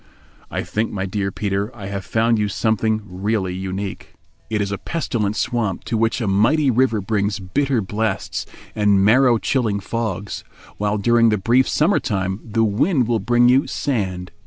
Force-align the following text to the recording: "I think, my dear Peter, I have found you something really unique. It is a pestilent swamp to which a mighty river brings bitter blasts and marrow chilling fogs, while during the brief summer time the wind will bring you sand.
"I 0.49 0.63
think, 0.63 0.91
my 0.91 1.05
dear 1.05 1.31
Peter, 1.31 1.69
I 1.75 1.85
have 1.85 2.03
found 2.03 2.39
you 2.39 2.47
something 2.47 3.03
really 3.05 3.53
unique. 3.53 4.15
It 4.49 4.59
is 4.59 4.71
a 4.71 4.79
pestilent 4.79 5.35
swamp 5.35 5.83
to 5.83 5.95
which 5.95 6.19
a 6.19 6.27
mighty 6.27 6.71
river 6.71 7.01
brings 7.01 7.37
bitter 7.37 7.81
blasts 7.83 8.47
and 8.73 9.05
marrow 9.05 9.37
chilling 9.37 9.79
fogs, 9.79 10.43
while 10.77 10.97
during 10.97 11.29
the 11.29 11.37
brief 11.37 11.69
summer 11.69 11.99
time 11.99 12.39
the 12.43 12.63
wind 12.63 13.07
will 13.07 13.19
bring 13.19 13.47
you 13.47 13.67
sand. 13.67 14.31